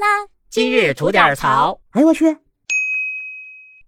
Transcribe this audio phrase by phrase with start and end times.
[0.00, 0.26] 啦！
[0.48, 1.78] 今日吐点槽。
[1.90, 2.38] 哎呦我去！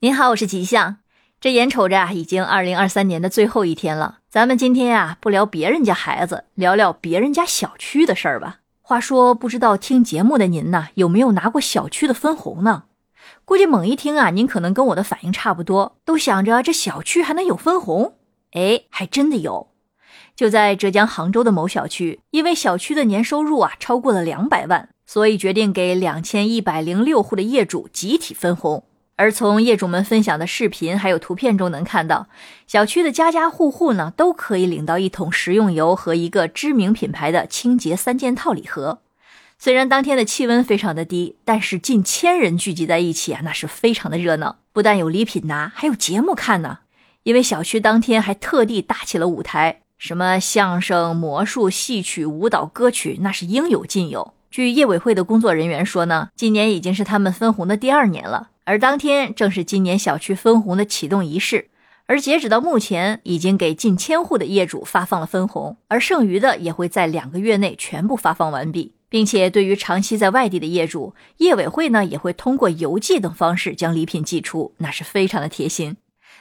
[0.00, 0.98] 您好，我是吉祥。
[1.40, 4.18] 这眼瞅着啊，已经二零二三年的最后一天了。
[4.28, 8.58] 咱们今天呀，不聊别人家孩子，聊聊别人家小区的事儿吧。
[8.82, 12.84] 话说，不知道听节目的您呢，有没有拿过小区的分红呢？
[13.46, 18.18] 估计猛一听啊，您可能跟我的反应差不多，都想着这小区还能有分红？
[18.52, 19.70] 哎，还真的有。
[20.36, 28.84] 就在浙江杭州的某小区，因为小区的年收入啊超过了两百万，所以决定给两千一百零六户的业主集体分红。
[29.16, 32.26] 而从业主们分享的视频还有图片中能看到，
[32.66, 39.00] 小区的家家户户呢都可以领到一桶食用油和一个知名品牌的清洁三件套礼盒。
[39.56, 44.56] 虽然当天的气温非常的低，但是近千人聚集在一起啊，那是非常的热闹。
[44.72, 46.80] 不但有礼品拿，还有节目看呢。
[47.22, 49.80] 因为小区当天还特地搭起了舞台。
[49.96, 54.33] 什么相声、魔术、戏曲、舞蹈、歌曲，那是应有尽有。
[54.54, 61.70] 据业委会的工作人员说呢，今年已经是他们分红的第二年了，而当天正是今年小区分红的启动仪式。
[62.06, 75.96] 而截止到目前，已经给近千户的业主发放了分红，而剩余的也会在两个月内全部发放完毕，并且对于长期在外地的业主，业委会呢也会通过邮寄等方式将礼品寄出，那是非常的贴心。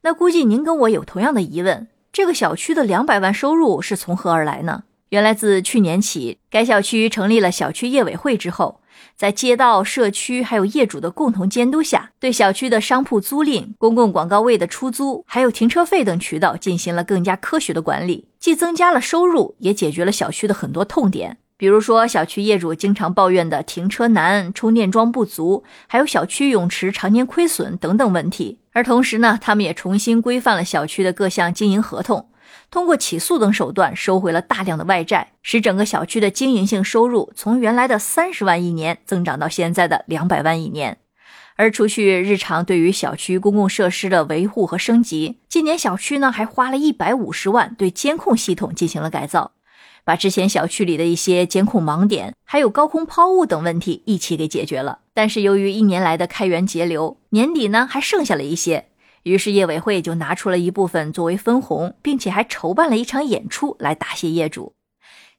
[0.00, 1.86] 那估计您跟我有同样的疑问。
[2.10, 4.84] 这个小区的两百万收入是从何而来呢？
[5.10, 8.80] 原来自去年起，该小区成立了小区业委会之后，
[9.16, 21.38] 在街道、社区还有业主的共同监督下，对小区的商铺租赁、公共广告位的出租，还有停车费等渠道进行了更加科学的管理，既增加了收入，也解决了小区的很多痛点。
[21.56, 28.58] 比如说，小区业主经常抱怨的停车难、充电桩不足，还有小区泳池常年亏损等等问题。
[28.72, 32.28] 而同时呢，他们也重新规范了小区的各项经营合同，
[32.70, 40.98] 通过起诉等手段收回了大量的外债，使整个小区的经营性收入从原来的三十万一年增长到现在的两百万一年。
[41.56, 49.52] 而除去日常对于小区公共设施的维护和升级，今年小区呢还花了一百五十万对监控系统进行了改造。
[50.04, 55.00] 把之前小区里的一些监控盲点，还有高空抛物等问题一起给解决了。
[55.12, 58.87] 但是由于一年来的开源节流，年底呢还剩下了一些，
[59.28, 64.74] 于是业委会就拿出了一部分作为分红，并且还筹办了一场演出来答谢业主。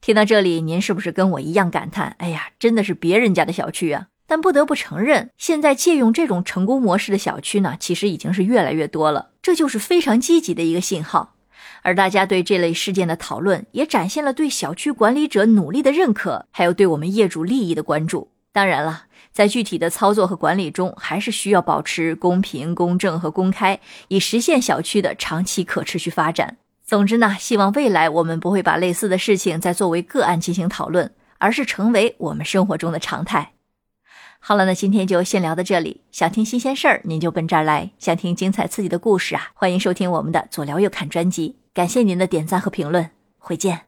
[0.00, 2.14] 听到这里，您是不是跟我一样感叹？
[2.18, 4.08] 哎呀，真的是别人家的小区啊！
[4.26, 11.36] 但不得不承认，现在借用这种成功模式的小区呢，其实已经是越来越多了，这就是非常积极的一个信号。
[11.82, 18.30] 而大家对这类事件的讨论，也展现了对小区管理者努力的认可，还有对我们业主利益的关注。
[18.52, 23.78] 当然了，在具体的操作和管理中，还是需要保持公平、公正和公开，
[24.08, 26.56] 以实现小区的长期可持续发展。
[26.84, 33.52] 总之呢，希望未来我们不会把类似的事情再作为个案进行讨论，而是成为我们生活中的常态。
[34.40, 36.00] 好了，那今天就先聊到这里。
[36.10, 41.56] 想听新鲜事儿，您就奔这儿来；想听精彩刺激的故事啊，欢迎收听我们的左聊右侃专辑。
[41.74, 43.87] 感谢您的点赞和评论，回见。